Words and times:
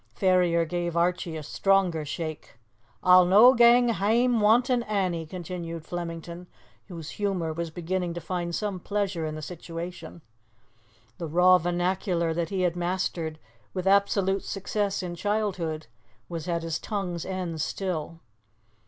Ferrier 0.15 0.65
gave 0.65 0.97
Archie 0.97 1.37
a 1.37 1.43
stronger 1.43 2.03
shake. 2.03 2.57
"A'll 3.05 3.23
no 3.23 3.53
gang 3.53 3.89
hame 3.89 4.39
wantin' 4.39 4.81
Annie!" 4.81 5.27
continued 5.27 5.85
Flemington, 5.85 6.47
whose 6.87 7.11
humour 7.21 7.53
was 7.53 7.69
beginning 7.69 8.15
to 8.15 8.19
find 8.19 8.55
some 8.55 8.79
pleasure 8.79 9.27
in 9.27 9.35
the 9.35 9.43
situation. 9.43 10.23
The 11.19 11.27
raw 11.27 11.59
vernacular 11.59 12.33
that 12.33 12.49
he 12.49 12.61
had 12.61 12.75
mastered 12.75 13.37
with 13.75 13.85
absolute 13.85 14.43
success 14.43 15.03
in 15.03 15.13
childhood 15.13 15.85
was 16.27 16.47
at 16.49 16.63
his 16.63 16.79
tongue's 16.79 17.23
end 17.23 17.61
still. 17.61 18.21